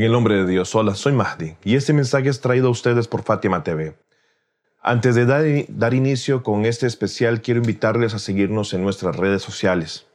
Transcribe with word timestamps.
En 0.00 0.06
el 0.06 0.12
nombre 0.12 0.34
de 0.36 0.46
Dios, 0.46 0.74
hola, 0.74 0.94
soy 0.94 1.12
Mahdi 1.12 1.56
y 1.62 1.76
este 1.76 1.92
mensaje 1.92 2.30
es 2.30 2.40
traído 2.40 2.68
a 2.68 2.70
ustedes 2.70 3.06
por 3.06 3.22
Fátima 3.22 3.62
TV. 3.62 3.98
Antes 4.80 5.14
de 5.14 5.26
dar, 5.26 5.44
dar, 5.68 5.92
inicio 5.92 6.42
con 6.42 6.64
este 6.64 6.86
especial, 6.86 7.42
quiero 7.42 7.60
invitarles 7.60 8.14
a 8.14 8.18
seguirnos 8.18 8.72
en 8.72 8.82
nuestras 8.82 9.14
redes 9.16 9.42
sociales, 9.42 10.06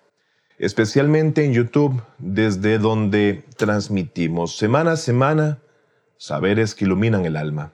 especialmente 0.57 1.45
en 1.45 1.53
YouTube, 1.53 2.01
desde 2.17 2.79
donde 2.79 3.45
transmitimos 3.57 4.57
semana 4.57 4.93
a 4.93 4.97
semana 4.97 5.59
saberes 6.17 6.73
que 6.73 6.85
iluminan 6.85 7.23
el 7.25 7.37
alma. 7.37 7.71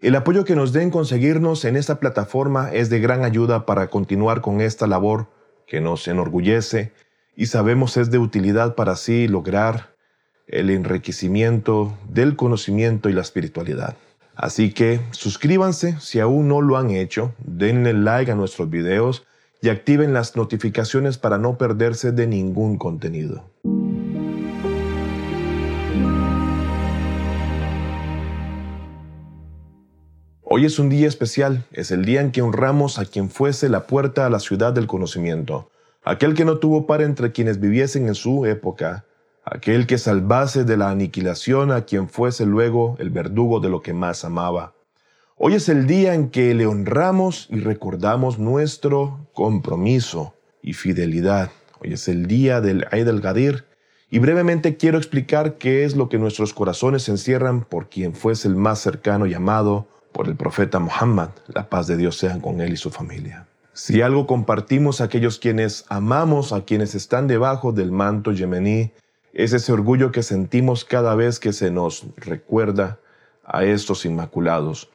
El 0.00 0.16
apoyo 0.16 0.46
que 0.46 0.56
nos 0.56 0.72
den 0.72 0.90
conseguirnos 0.90 1.66
en 1.66 1.76
esta 1.76 2.00
plataforma 2.00 2.72
es 2.72 2.88
de 2.88 3.00
gran 3.00 3.22
ayuda 3.22 3.66
para 3.66 3.90
continuar 3.90 4.40
con 4.40 4.62
esta 4.62 4.86
labor 4.86 5.26
que 5.66 5.82
nos 5.82 6.08
enorgullece 6.08 6.94
y 7.36 7.46
sabemos 7.46 7.98
es 7.98 8.10
de 8.10 8.16
utilidad 8.16 8.76
para 8.76 8.92
así 8.92 9.28
lograr 9.28 9.93
el 10.46 10.70
enriquecimiento 10.70 11.96
del 12.08 12.36
conocimiento 12.36 13.08
y 13.08 13.12
la 13.12 13.22
espiritualidad. 13.22 13.96
Así 14.34 14.72
que 14.72 15.00
suscríbanse 15.12 15.96
si 16.00 16.20
aún 16.20 16.48
no 16.48 16.60
lo 16.60 16.76
han 16.76 16.90
hecho, 16.90 17.34
denle 17.38 17.92
like 17.92 18.30
a 18.30 18.34
nuestros 18.34 18.68
videos 18.68 19.24
y 19.62 19.68
activen 19.68 20.12
las 20.12 20.36
notificaciones 20.36 21.18
para 21.18 21.38
no 21.38 21.56
perderse 21.56 22.12
de 22.12 22.26
ningún 22.26 22.76
contenido. 22.76 23.44
Hoy 30.42 30.66
es 30.66 30.78
un 30.78 30.88
día 30.88 31.08
especial, 31.08 31.64
es 31.72 31.90
el 31.90 32.04
día 32.04 32.20
en 32.20 32.30
que 32.30 32.42
honramos 32.42 32.98
a 32.98 33.06
quien 33.06 33.30
fuese 33.30 33.68
la 33.68 33.86
puerta 33.86 34.26
a 34.26 34.30
la 34.30 34.38
ciudad 34.38 34.72
del 34.72 34.86
conocimiento, 34.86 35.70
aquel 36.04 36.34
que 36.34 36.44
no 36.44 36.58
tuvo 36.58 36.86
par 36.86 37.02
entre 37.02 37.32
quienes 37.32 37.58
viviesen 37.58 38.06
en 38.06 38.14
su 38.14 38.46
época, 38.46 39.04
aquel 39.44 39.86
que 39.86 39.98
salvase 39.98 40.64
de 40.64 40.76
la 40.76 40.90
aniquilación 40.90 41.70
a 41.70 41.82
quien 41.82 42.08
fuese 42.08 42.46
luego 42.46 42.96
el 42.98 43.10
verdugo 43.10 43.60
de 43.60 43.68
lo 43.68 43.82
que 43.82 43.92
más 43.92 44.24
amaba. 44.24 44.74
Hoy 45.36 45.54
es 45.54 45.68
el 45.68 45.86
día 45.86 46.14
en 46.14 46.30
que 46.30 46.54
le 46.54 46.66
honramos 46.66 47.48
y 47.50 47.60
recordamos 47.60 48.38
nuestro 48.38 49.28
compromiso 49.32 50.34
y 50.62 50.72
fidelidad. 50.72 51.50
Hoy 51.80 51.92
es 51.92 52.08
el 52.08 52.26
día 52.26 52.60
del 52.60 52.86
Eid 52.92 53.08
al-Gadir 53.08 53.64
y 54.10 54.20
brevemente 54.20 54.76
quiero 54.76 54.96
explicar 54.96 55.58
qué 55.58 55.84
es 55.84 55.96
lo 55.96 56.08
que 56.08 56.18
nuestros 56.18 56.54
corazones 56.54 57.08
encierran 57.08 57.64
por 57.64 57.88
quien 57.88 58.14
fuese 58.14 58.48
el 58.48 58.56
más 58.56 58.78
cercano 58.78 59.26
llamado 59.26 59.88
por 60.12 60.28
el 60.28 60.36
profeta 60.36 60.78
Muhammad. 60.78 61.30
La 61.48 61.68
paz 61.68 61.88
de 61.88 61.96
Dios 61.96 62.16
sea 62.16 62.40
con 62.40 62.60
él 62.60 62.72
y 62.72 62.76
su 62.76 62.90
familia. 62.90 63.46
Si 63.72 64.00
algo 64.02 64.28
compartimos 64.28 65.00
aquellos 65.00 65.40
quienes 65.40 65.84
amamos 65.88 66.52
a 66.52 66.64
quienes 66.64 66.94
están 66.94 67.26
debajo 67.26 67.72
del 67.72 67.90
manto 67.90 68.30
yemení, 68.30 68.92
es 69.34 69.52
ese 69.52 69.72
orgullo 69.72 70.12
que 70.12 70.22
sentimos 70.22 70.84
cada 70.84 71.14
vez 71.14 71.40
que 71.40 71.52
se 71.52 71.70
nos 71.70 72.06
recuerda 72.16 73.00
a 73.44 73.64
estos 73.64 74.06
inmaculados. 74.06 74.90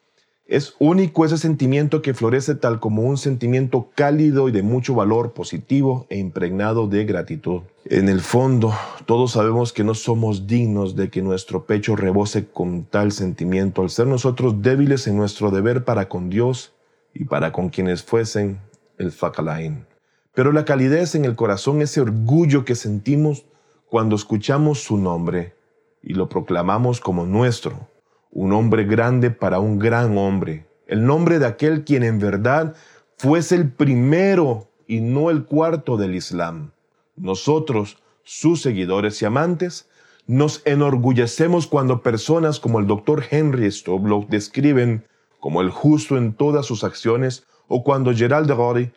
Es 0.47 0.73
único 0.79 1.25
ese 1.25 1.37
sentimiento 1.37 2.01
que 2.01 2.15
florece 2.15 2.55
tal 2.55 2.79
como 2.79 3.03
un 3.03 3.17
sentimiento 3.17 3.91
cálido 3.93 4.49
y 4.49 4.51
de 4.51 4.63
mucho 4.63 4.95
valor 4.95 5.33
positivo 5.33 6.07
e 6.09 6.17
impregnado 6.17 6.87
de 6.87 7.05
gratitud. 7.05 7.61
En 7.85 8.09
el 8.09 8.21
fondo, 8.21 8.73
todos 9.05 9.33
sabemos 9.33 9.73
que 9.73 9.83
no 9.83 9.93
somos 9.93 10.47
dignos 10.47 10.95
de 10.95 11.11
que 11.11 11.21
nuestro 11.21 11.65
pecho 11.65 11.95
rebose 11.95 12.47
con 12.47 12.85
tal 12.85 13.11
sentimiento 13.11 13.83
al 13.83 13.91
ser 13.91 14.07
nosotros 14.07 14.63
débiles 14.63 15.05
en 15.05 15.17
nuestro 15.17 15.51
deber 15.51 15.83
para 15.83 16.09
con 16.09 16.31
Dios 16.31 16.73
y 17.13 17.25
para 17.25 17.51
con 17.51 17.69
quienes 17.69 18.01
fuesen 18.01 18.59
el 18.97 19.11
Fakalain. 19.11 19.85
Pero 20.33 20.51
la 20.51 20.65
calidez 20.65 21.13
en 21.13 21.25
el 21.25 21.35
corazón, 21.35 21.81
ese 21.83 22.01
orgullo 22.01 22.65
que 22.65 22.73
sentimos, 22.73 23.45
cuando 23.89 24.15
escuchamos 24.15 24.83
su 24.83 24.97
nombre 24.97 25.55
y 26.03 26.13
lo 26.13 26.29
proclamamos 26.29 26.99
como 26.99 27.25
nuestro, 27.25 27.87
un 28.31 28.53
hombre 28.53 28.83
grande 28.83 29.31
para 29.31 29.59
un 29.59 29.79
gran 29.79 30.15
hombre, 30.15 30.67
el 30.85 31.05
nombre 31.05 31.39
de 31.39 31.47
aquel 31.47 31.83
quien 31.83 32.03
en 32.03 32.19
verdad 32.19 32.75
fuese 33.17 33.55
el 33.55 33.71
primero 33.71 34.67
y 34.87 35.01
no 35.01 35.31
el 35.31 35.45
cuarto 35.45 35.97
del 35.97 36.15
Islam. 36.15 36.71
Nosotros, 37.15 37.97
sus 38.23 38.61
seguidores 38.61 39.21
y 39.23 39.25
amantes, 39.25 39.89
nos 40.27 40.61
enorgullecemos 40.65 41.65
cuando 41.65 42.03
personas 42.03 42.59
como 42.59 42.79
el 42.79 42.85
doctor 42.85 43.23
Henry 43.29 43.71
Stobb 43.71 44.05
lo 44.05 44.25
describen 44.29 45.03
como 45.39 45.61
el 45.61 45.71
justo 45.71 46.15
en 46.15 46.33
todas 46.33 46.67
sus 46.67 46.83
acciones 46.83 47.47
o 47.67 47.83
cuando 47.83 48.13
Gerald 48.13 48.47
de 48.47 48.53
Rory 48.53 48.91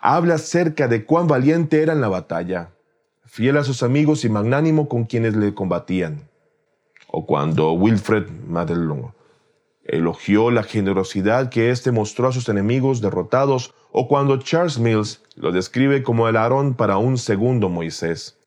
habla 0.00 0.36
acerca 0.36 0.88
de 0.88 1.04
cuán 1.04 1.26
valiente 1.26 1.82
era 1.82 1.92
en 1.92 2.00
la 2.00 2.08
batalla 2.08 2.70
fiel 3.28 3.58
a 3.58 3.64
sus 3.64 3.82
amigos 3.82 4.24
y 4.24 4.30
magnánimo 4.30 4.88
con 4.88 5.04
quienes 5.04 5.36
le 5.36 5.54
combatían. 5.54 6.28
O 7.06 7.26
cuando 7.26 7.72
Wilfred 7.72 8.28
Madelon 8.46 9.12
elogió 9.84 10.50
la 10.50 10.62
generosidad 10.62 11.50
que 11.50 11.70
éste 11.70 11.92
mostró 11.92 12.28
a 12.28 12.32
sus 12.32 12.48
enemigos 12.48 13.00
derrotados, 13.00 13.74
o 13.92 14.08
cuando 14.08 14.38
Charles 14.38 14.78
Mills 14.78 15.22
lo 15.34 15.52
describe 15.52 16.02
como 16.02 16.28
el 16.28 16.36
Aarón 16.36 16.74
para 16.74 16.98
un 16.98 17.16
segundo 17.16 17.68
Moisés. 17.68 18.38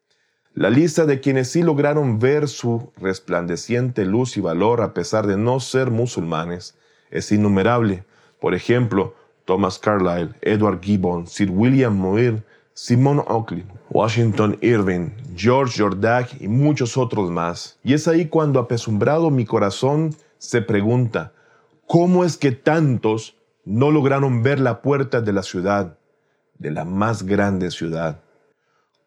La 0.54 0.70
lista 0.70 1.06
de 1.06 1.20
quienes 1.20 1.50
sí 1.50 1.64
lograron 1.64 2.20
ver 2.20 2.48
su 2.48 2.92
resplandeciente 2.98 4.06
luz 4.06 4.36
y 4.38 4.42
valor 4.42 4.82
a 4.82 4.94
pesar 4.94 5.26
de 5.26 5.38
no 5.38 5.60
ser 5.60 5.90
musulmanes 5.90 6.76
es 7.10 7.32
innumerable. 7.32 8.04
Por 8.40 8.54
ejemplo, 8.54 9.16
Thomas 9.46 9.80
Carlyle, 9.80 10.34
Edward 10.42 10.82
Gibbon, 10.82 11.28
Sir 11.28 11.50
William 11.52 11.96
Muir, 11.96 12.44
Simon 12.74 13.20
Oakley, 13.28 13.66
Washington 13.90 14.58
Irving, 14.62 15.10
George 15.36 15.82
Jordac 15.82 16.30
y 16.40 16.48
muchos 16.48 16.98
otros 16.98 17.30
más. 17.30 17.78
Y 17.84 17.94
es 17.94 18.08
ahí 18.08 18.28
cuando 18.28 18.60
apesumbrado 18.60 19.30
mi 19.30 19.46
corazón 19.46 20.16
se 20.38 20.62
pregunta, 20.62 21.34
¿cómo 21.86 22.24
es 22.24 22.38
que 22.38 22.52
tantos 22.52 23.36
no 23.66 23.92
lograron 23.92 24.42
ver 24.42 24.60
la 24.60 24.82
puerta 24.82 25.22
de 25.22 25.34
la 25.34 25.44
ciudad, 25.44 25.98
de 26.58 26.72
la 26.72 26.86
más 26.86 27.24
grande 27.24 27.72
ciudad? 27.72 28.22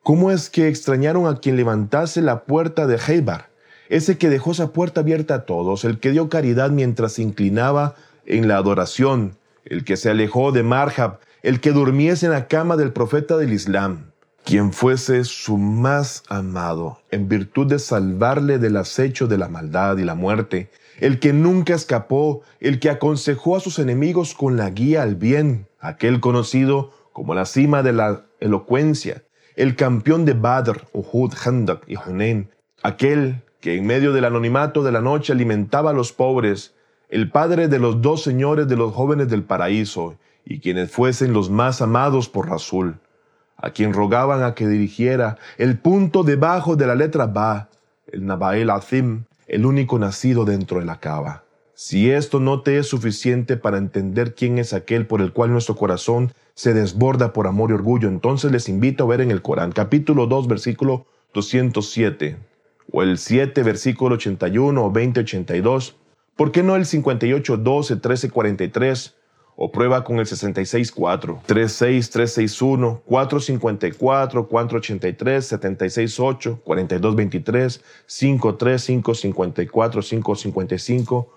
¿Cómo 0.03 0.30
es 0.30 0.50
que 0.50 0.69
extrañaron 0.69 1.26
a 1.26 1.36
quien 1.41 1.56
levantase 1.56 2.20
la 2.20 2.44
puerta 2.44 2.86
de 2.86 2.98
Heibar, 2.98 3.48
ese 3.88 4.19
que 4.19 4.28
dejó 4.28 4.53
esa 4.53 4.72
puerta 4.72 5.00
abierta 5.00 5.34
a 5.34 5.44
todos, 5.47 5.84
el 5.84 5.98
que 5.98 6.10
dio 6.10 6.28
caridad 6.28 6.70
mientras 6.70 7.12
se 7.12 7.22
inclinaba 7.22 7.94
en 8.26 8.47
la 8.47 8.58
adoración, 8.58 9.36
el 9.64 9.84
que 9.84 9.97
se 9.97 10.10
alejó 10.10 10.53
de 10.53 10.62
Marhab, 10.62 11.20
el 11.44 11.60
que 11.60 11.72
durmiese 11.72 12.25
en 12.25 12.32
la 12.32 12.49
cama 12.49 12.75
del 12.78 12.91
profeta 12.91 13.37
del 13.37 13.53
Islam, 13.53 14.06
quien 14.47 14.72
fuese 14.72 15.25
su 15.25 15.59
más 15.59 16.22
amado, 16.31 17.00
en 17.10 17.28
virtud 17.28 17.66
de 17.66 17.78
salvarle 17.78 18.59
del 18.59 18.78
acecho 18.78 19.27
de 19.27 19.37
la 19.37 19.49
maldad 19.49 19.99
y 19.99 20.04
la 20.04 20.15
muerte, 20.15 20.71
el 21.00 21.21
que 21.21 21.34
nunca 21.34 21.75
escapó, 21.75 22.41
el 22.60 22.81
que 22.81 22.88
aconsejó 22.88 23.56
a 23.56 23.60
sus 23.60 23.78
enemigos 23.78 24.33
con 24.33 24.56
la 24.56 24.71
guía 24.71 25.03
al 25.03 25.16
bien, 25.16 25.66
aquel 25.81 26.19
conocido 26.19 26.93
como 27.12 27.34
la 27.34 27.44
cima 27.44 27.83
de 27.83 27.93
la 27.93 28.22
elocuencia, 28.41 29.22
el 29.54 29.77
campeón 29.77 30.25
de 30.25 30.33
Badr, 30.33 30.87
Uhud, 30.94 31.34
Handak 31.44 31.83
y 31.87 31.97
Hunain, 31.97 32.49
aquel 32.83 33.43
que 33.60 33.77
en 33.77 33.87
medio 33.87 34.15
del 34.15 34.25
anonimato 34.25 34.83
de 34.83 34.93
la 34.93 35.03
noche 35.03 35.34
alimentaba 35.34 35.91
a 35.91 35.94
los 35.94 36.10
pobres, 36.10 36.72
el 37.10 37.31
padre 37.31 37.69
de 37.69 37.78
los 37.78 38.00
dos 38.00 38.22
señores 38.22 38.66
de 38.66 38.77
los 38.77 38.94
jóvenes 38.94 39.28
del 39.28 39.43
paraíso, 39.43 40.16
y 40.44 40.60
quienes 40.60 40.91
fuesen 40.91 41.32
los 41.32 41.50
más 41.50 41.81
amados 41.81 42.28
por 42.28 42.49
Rasul, 42.49 42.97
a 43.56 43.71
quien 43.71 43.93
rogaban 43.93 44.43
a 44.43 44.55
que 44.55 44.69
dirigiera 44.69 45.38
el 45.59 45.78
punto 45.78 46.22
debajo 46.22 46.77
de 46.77 46.87
la 46.87 46.94
letra 46.94 47.27
Ba, 47.27 47.69
el 48.12 48.27
Nabael 48.27 48.71
Azim, 48.71 49.25
el 49.47 49.66
único 49.66 49.99
nacido 49.99 50.44
dentro 50.44 50.81
de 50.81 50.87
la 50.87 51.00
cava. 51.00 51.44
Si 51.75 52.10
esto 52.10 52.38
no 52.38 52.62
te 52.62 52.78
es 52.78 52.87
suficiente 52.87 53.56
para 53.56 53.78
entender 53.78 54.34
quién 54.34 54.59
es 54.59 54.72
aquel 54.72 55.07
por 55.07 55.21
el 55.21 55.33
cual 55.33 55.51
nuestro 55.51 55.74
corazón 55.74 56.33
se 56.54 56.72
desborda 56.72 57.33
por 57.33 57.48
amor 57.48 57.71
y 57.71 57.74
orgullo, 57.74 58.09
entonces 58.09 58.53
les 58.53 58.68
invito 58.68 59.04
a 59.04 59.07
ver 59.09 59.21
en 59.21 59.33
el 59.33 59.42
Corán, 59.42 59.72
capítulo 59.72 60.27
2, 60.27 60.47
versículo 60.47 61.07
207, 61.33 62.36
o 62.92 63.03
el 63.03 63.18
7, 63.18 63.63
versículo 63.65 64.15
81 64.15 64.84
o 64.84 64.91
20, 64.92 65.21
82, 65.21 65.97
¿por 66.36 66.53
qué 66.53 66.63
no 66.63 66.77
el 66.77 66.86
58, 66.86 67.57
12, 67.57 67.97
13, 67.97 68.30
43? 68.30 69.16
O 69.56 69.71
prueba 69.71 70.03
con 70.03 70.18
el 70.18 70.27
664, 70.27 71.42
36, 71.47 72.10
361, 72.10 73.03
454, 73.06 74.48
483, 74.48 75.47
768, 75.47 76.60
4223, 76.65 77.80
535, 78.06 79.15
54, 79.15 80.03
555 80.03 81.28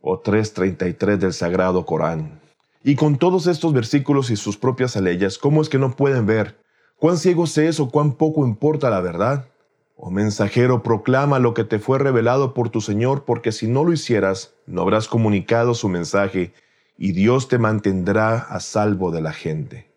o 0.00 0.18
333 0.18 1.20
del 1.20 1.32
Sagrado 1.32 1.84
Corán. 1.84 2.40
Y 2.82 2.94
con 2.94 3.16
todos 3.18 3.46
estos 3.46 3.72
versículos 3.72 4.30
y 4.30 4.36
sus 4.36 4.56
propias 4.56 4.96
aleyas, 4.96 5.38
¿cómo 5.38 5.60
es 5.60 5.68
que 5.68 5.78
no 5.78 5.96
pueden 5.96 6.24
ver? 6.24 6.56
¿Cuán 6.98 7.18
ciego 7.18 7.46
se 7.46 7.68
es 7.68 7.80
o 7.80 7.90
cuán 7.90 8.12
poco 8.12 8.46
importa 8.46 8.88
la 8.88 9.00
verdad? 9.00 9.46
Oh 9.96 10.10
mensajero, 10.10 10.82
proclama 10.82 11.38
lo 11.38 11.52
que 11.52 11.64
te 11.64 11.78
fue 11.78 11.98
revelado 11.98 12.54
por 12.54 12.68
tu 12.68 12.80
Señor, 12.80 13.24
porque 13.24 13.50
si 13.50 13.66
no 13.66 13.82
lo 13.82 13.92
hicieras, 13.92 14.54
no 14.66 14.82
habrás 14.82 15.08
comunicado 15.08 15.74
su 15.74 15.88
mensaje 15.88 16.52
y 16.98 17.12
Dios 17.12 17.48
te 17.48 17.58
mantendrá 17.58 18.38
a 18.38 18.60
salvo 18.60 19.10
de 19.10 19.20
la 19.20 19.32
gente. 19.32 19.90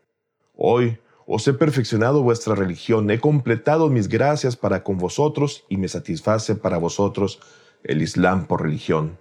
Hoy 0.56 1.00
os 1.25 1.48
he 1.48 1.54
perfeccionado 1.54 2.24
vuestra 2.24 2.56
religión, 2.56 3.10
he 3.12 3.19
completado 3.19 3.90
mis 3.90 4.10
gracias 4.10 4.56
para 4.56 4.84
con 4.84 4.98
vosotros 4.98 5.66
y 5.69 5.78
me 5.78 5.88
satisface 5.88 6.56
para 6.56 6.78
vosotros 6.78 7.40
el 7.84 8.01
Islam 8.01 8.48
por 8.48 8.63
religión. 8.63 9.18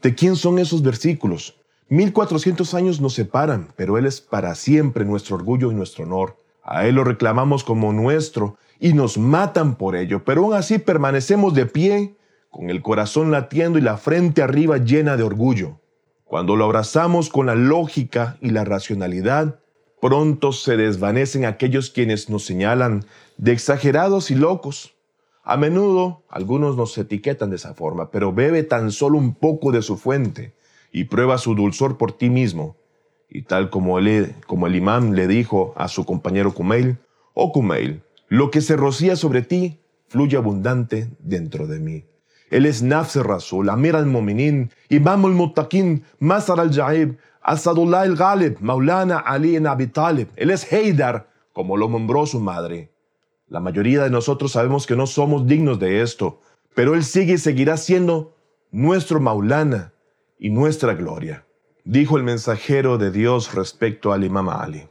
¿De 0.00 0.14
quién 0.14 0.36
son 0.36 0.58
esos 0.58 0.82
versículos? 0.82 1.56
1400 1.88 2.72
años 2.74 3.00
nos 3.00 3.14
separan, 3.14 3.72
pero 3.76 3.98
Él 3.98 4.06
es 4.06 4.20
para 4.20 4.54
siempre 4.54 5.04
nuestro 5.04 5.36
orgullo 5.36 5.72
y 5.72 5.74
nuestro 5.74 6.04
honor. 6.04 6.36
A 6.62 6.86
Él 6.86 6.94
lo 6.94 7.04
reclamamos 7.04 7.64
como 7.64 7.92
nuestro 7.92 8.56
y 8.78 8.92
nos 8.92 9.18
matan 9.18 9.74
por 9.74 9.96
ello, 9.96 10.24
pero 10.24 10.44
aún 10.44 10.54
así 10.54 10.78
permanecemos 10.78 11.52
de 11.52 11.66
pie, 11.66 12.14
con 12.48 12.70
el 12.70 12.80
corazón 12.80 13.30
latiendo 13.32 13.78
y 13.78 13.82
la 13.82 13.96
frente 13.96 14.40
arriba 14.40 14.78
llena 14.78 15.16
de 15.16 15.24
orgullo. 15.24 15.79
Cuando 16.30 16.54
lo 16.54 16.66
abrazamos 16.66 17.28
con 17.28 17.46
la 17.46 17.56
lógica 17.56 18.36
y 18.40 18.50
la 18.50 18.64
racionalidad, 18.64 19.58
pronto 20.00 20.52
se 20.52 20.76
desvanecen 20.76 21.44
aquellos 21.44 21.90
quienes 21.90 22.30
nos 22.30 22.44
señalan 22.44 23.04
de 23.36 23.50
exagerados 23.50 24.30
y 24.30 24.36
locos. 24.36 24.94
A 25.42 25.56
menudo 25.56 26.22
algunos 26.28 26.76
nos 26.76 26.96
etiquetan 26.96 27.50
de 27.50 27.56
esa 27.56 27.74
forma, 27.74 28.12
pero 28.12 28.32
bebe 28.32 28.62
tan 28.62 28.92
solo 28.92 29.18
un 29.18 29.34
poco 29.34 29.72
de 29.72 29.82
su 29.82 29.96
fuente 29.96 30.54
y 30.92 31.02
prueba 31.02 31.36
su 31.36 31.56
dulzor 31.56 31.98
por 31.98 32.12
ti 32.12 32.30
mismo. 32.30 32.76
Y 33.28 33.42
tal 33.42 33.68
como 33.68 33.98
el, 33.98 34.36
imán 34.72 35.16
le 35.16 35.26
dijo 35.26 35.74
a 35.76 35.88
su 35.88 36.04
compañero 36.04 36.54
Kumail, 36.54 36.96
oh 37.34 37.50
Kumail, 37.50 38.04
lo 38.28 38.52
que 38.52 38.60
se 38.60 38.76
rocía 38.76 39.16
sobre 39.16 39.42
ti 39.42 39.80
fluye 40.06 40.36
abundante 40.36 41.08
dentro 41.18 41.66
de 41.66 41.80
mí. 41.80 42.04
Él 42.50 42.66
es 42.66 42.82
Nafs 42.82 43.16
Rasul, 43.16 43.70
Amir 43.70 43.96
al-Mominin, 43.96 44.70
Imam 44.88 45.24
al-Muttaqin, 45.24 46.02
Masar 46.18 46.60
al-Jaib, 46.60 47.16
Asadullah 47.42 48.02
al-Ghalib, 48.02 48.58
Maulana 48.60 49.18
Ali 49.18 49.56
en 49.56 49.66
Abi. 49.66 49.90
Él 50.36 50.50
es 50.50 50.70
Haydar, 50.70 51.28
como 51.52 51.76
lo 51.76 51.88
nombró 51.88 52.26
su 52.26 52.40
madre. 52.40 52.90
La 53.48 53.60
mayoría 53.60 54.02
de 54.02 54.10
nosotros 54.10 54.52
sabemos 54.52 54.86
que 54.86 54.96
no 54.96 55.06
somos 55.06 55.46
dignos 55.46 55.78
de 55.78 56.02
esto, 56.02 56.40
pero 56.74 56.94
Él 56.94 57.04
sigue 57.04 57.34
y 57.34 57.38
seguirá 57.38 57.76
siendo 57.76 58.36
nuestro 58.70 59.20
Maulana 59.20 59.92
y 60.38 60.50
nuestra 60.50 60.94
gloria. 60.94 61.44
Dijo 61.84 62.16
el 62.16 62.24
mensajero 62.24 62.98
de 62.98 63.10
Dios 63.10 63.54
respecto 63.54 64.12
al 64.12 64.24
Imam 64.24 64.48
Ali. 64.48 64.88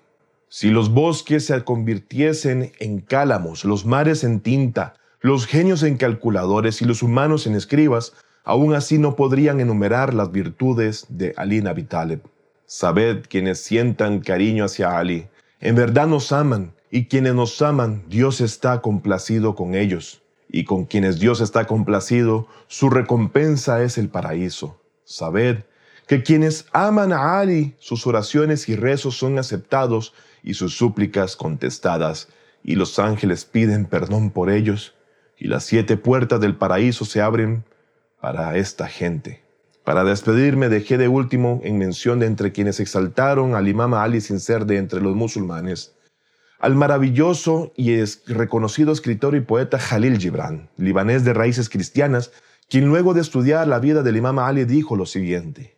Si 0.47 0.71
los 0.71 0.91
bosques 0.91 1.45
se 1.45 1.63
convirtiesen 1.63 2.71
en 2.79 3.01
cálamos, 3.01 3.63
los 3.65 3.85
mares 3.85 4.23
en 4.23 4.39
tinta, 4.39 4.95
los 5.21 5.48
genios 5.48 5.83
en 5.83 5.98
calculadores 5.98 6.81
y 6.81 6.86
los 6.86 7.04
humanos 7.04 7.45
en 7.45 7.56
escribas, 7.56 8.13
aún 8.45 8.74
así 8.74 8.98
no 8.98 9.16
podrían 9.16 9.60
enumerar 9.60 10.13
las 10.13 10.31
virtudes 10.31 11.06
de 11.10 11.33
Ali 11.36 11.62
Nabi 11.62 11.83
Talib. 11.83 12.21
Sabed 12.66 13.25
quienes 13.27 13.60
sientan 13.60 14.21
cariño 14.21 14.66
hacia 14.66 14.98
Ali, 14.98 15.27
en 15.60 15.75
verdad 15.75 16.07
nos 16.07 16.31
aman, 16.31 16.74
y 16.89 17.06
quienes 17.06 17.36
nos 17.36 17.62
aman, 17.62 18.04
Dios 18.07 18.39
está 18.39 18.81
complacido 18.81 19.56
con 19.56 19.75
ellos, 19.75 20.21
y 20.50 20.63
con 20.63 20.86
quienes 20.86 21.19
Dios 21.19 21.42
está 21.42 21.68
complacido, 21.68 22.48
su 22.68 22.89
recompensa 22.89 23.83
es 23.83 23.98
el 23.98 24.07
paraíso. 24.07 24.80
Sabed 25.04 25.66
que 26.07 26.24
quienes 26.24 26.66
aman 26.71 27.12
a 27.12 27.39
Ali, 27.39 27.75
sus 27.80 28.07
oraciones 28.07 28.69
y 28.69 28.75
rezos 28.75 29.18
son 29.18 29.38
aceptados 29.38 30.13
y 30.44 30.54
sus 30.54 30.77
súplicas 30.77 31.36
contestadas, 31.36 32.30
y 32.63 32.75
los 32.75 33.00
ángeles 33.00 33.44
piden 33.45 33.86
perdón 33.86 34.31
por 34.31 34.50
ellos, 34.50 34.94
y 35.39 35.47
las 35.47 35.63
siete 35.63 35.97
puertas 35.97 36.41
del 36.41 36.56
paraíso 36.56 37.06
se 37.06 37.21
abren 37.21 37.63
para 38.19 38.57
esta 38.57 38.88
gente. 38.88 39.41
Para 39.83 40.03
despedirme 40.03 40.69
dejé 40.69 40.97
de 40.97 41.07
último 41.07 41.62
en 41.63 41.77
mención 41.77 42.19
de 42.19 42.27
entre 42.27 42.51
quienes 42.51 42.80
exaltaron 42.80 43.56
al 43.56 43.68
imam 43.68 43.94
Ali 43.94 44.21
sin 44.21 44.39
ser 44.39 44.65
de 44.65 44.77
entre 44.77 45.01
los 45.01 45.15
musulmanes, 45.15 45.95
al 46.59 46.75
maravilloso 46.75 47.71
y 47.77 48.03
reconocido 48.27 48.91
escritor 48.91 49.36
y 49.36 49.39
poeta 49.39 49.80
Jalil 49.80 50.19
Gibran, 50.19 50.69
libanés 50.77 51.24
de 51.24 51.33
raíces 51.33 51.69
cristianas, 51.69 52.31
quien 52.69 52.88
luego 52.88 53.13
de 53.13 53.21
estudiar 53.21 53.65
la 53.68 53.80
vida 53.80 54.03
del 54.03 54.18
imam 54.18 54.39
Ali 54.39 54.65
dijo 54.65 54.97
lo 54.97 55.06
siguiente. 55.06 55.77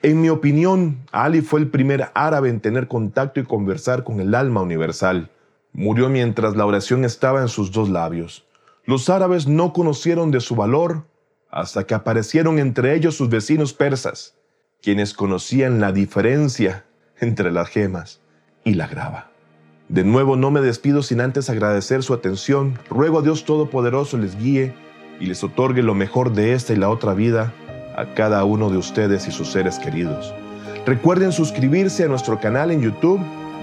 En 0.00 0.22
mi 0.22 0.30
opinión, 0.30 1.06
Ali 1.12 1.42
fue 1.42 1.60
el 1.60 1.68
primer 1.68 2.08
árabe 2.14 2.48
en 2.48 2.60
tener 2.60 2.88
contacto 2.88 3.40
y 3.40 3.44
conversar 3.44 4.04
con 4.04 4.20
el 4.20 4.34
alma 4.34 4.62
universal. 4.62 5.30
Murió 5.74 6.08
mientras 6.08 6.56
la 6.56 6.64
oración 6.64 7.04
estaba 7.04 7.42
en 7.42 7.48
sus 7.48 7.70
dos 7.70 7.90
labios. 7.90 8.46
Los 8.84 9.08
árabes 9.08 9.46
no 9.46 9.72
conocieron 9.72 10.32
de 10.32 10.40
su 10.40 10.56
valor 10.56 11.04
hasta 11.50 11.84
que 11.84 11.94
aparecieron 11.94 12.58
entre 12.58 12.94
ellos 12.96 13.16
sus 13.16 13.28
vecinos 13.28 13.72
persas, 13.72 14.34
quienes 14.82 15.14
conocían 15.14 15.80
la 15.80 15.92
diferencia 15.92 16.84
entre 17.20 17.52
las 17.52 17.68
gemas 17.68 18.20
y 18.64 18.74
la 18.74 18.88
grava. 18.88 19.30
De 19.88 20.02
nuevo 20.02 20.36
no 20.36 20.50
me 20.50 20.60
despido 20.60 21.02
sin 21.02 21.20
antes 21.20 21.48
agradecer 21.48 22.02
su 22.02 22.12
atención. 22.12 22.78
Ruego 22.90 23.20
a 23.20 23.22
Dios 23.22 23.44
Todopoderoso 23.44 24.18
les 24.18 24.36
guíe 24.36 24.74
y 25.20 25.26
les 25.26 25.44
otorgue 25.44 25.82
lo 25.82 25.94
mejor 25.94 26.32
de 26.32 26.54
esta 26.54 26.72
y 26.72 26.76
la 26.76 26.88
otra 26.88 27.14
vida 27.14 27.52
a 27.96 28.14
cada 28.14 28.42
uno 28.44 28.68
de 28.68 28.78
ustedes 28.78 29.28
y 29.28 29.30
sus 29.30 29.52
seres 29.52 29.78
queridos. 29.78 30.34
Recuerden 30.86 31.30
suscribirse 31.30 32.04
a 32.04 32.08
nuestro 32.08 32.40
canal 32.40 32.72
en 32.72 32.80
YouTube, 32.80 33.20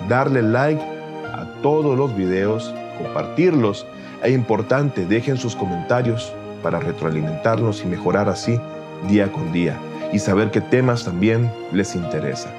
darle 0.08 0.42
like 0.44 0.82
a 0.82 1.46
todos 1.62 1.98
los 1.98 2.16
videos, 2.16 2.74
compartirlos 2.98 3.86
es 4.24 4.34
importante, 4.34 5.06
dejen 5.06 5.38
sus 5.38 5.56
comentarios 5.56 6.34
para 6.62 6.80
retroalimentarnos 6.80 7.84
y 7.84 7.88
mejorar 7.88 8.30
así 8.30 8.60
día 9.08 9.32
con 9.32 9.52
día 9.52 9.78
y 10.12 10.20
saber 10.20 10.52
qué 10.52 10.62
temas 10.62 11.06
también 11.06 11.52
les 11.72 11.96
interesa. 11.96 12.50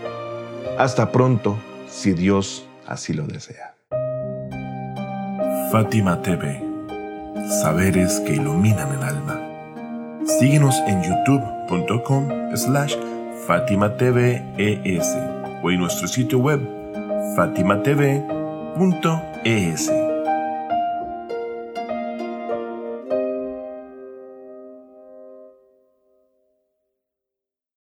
Hasta 0.79 1.13
pronto, 1.13 1.59
si 1.89 2.13
Dios 2.13 2.67
así 2.87 3.13
lo 3.13 3.27
desea. 3.27 3.75
Fátima 5.71 6.23
TV, 6.23 6.63
saberes 7.63 8.21
que 8.21 8.35
iluminan 8.35 8.93
el 8.97 9.03
alma. 9.03 9.41
Síguenos 10.39 10.77
en 10.87 11.03
youtube.com 11.03 12.57
slash 12.57 12.97
Fátima 13.47 13.97
TV 13.97 14.43
o 15.63 15.71
en 15.71 15.81
nuestro 15.81 16.09
sitio 16.09 16.39
web 16.39 16.61
fatimatv.es. 17.37 18.51